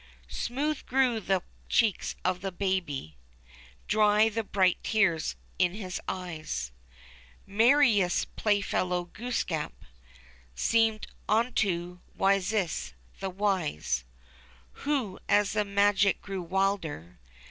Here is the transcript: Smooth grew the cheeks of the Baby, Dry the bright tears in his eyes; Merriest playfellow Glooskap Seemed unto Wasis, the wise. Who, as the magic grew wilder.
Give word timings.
Smooth 0.29 0.83
grew 0.87 1.19
the 1.19 1.43
cheeks 1.69 2.15
of 2.25 2.41
the 2.41 2.51
Baby, 2.51 3.17
Dry 3.87 4.29
the 4.29 4.41
bright 4.43 4.79
tears 4.83 5.35
in 5.59 5.75
his 5.75 6.01
eyes; 6.07 6.71
Merriest 7.45 8.35
playfellow 8.35 9.05
Glooskap 9.13 9.73
Seemed 10.55 11.05
unto 11.29 11.99
Wasis, 12.17 12.93
the 13.19 13.29
wise. 13.29 14.03
Who, 14.71 15.19
as 15.29 15.51
the 15.51 15.63
magic 15.65 16.19
grew 16.23 16.41
wilder. 16.41 17.19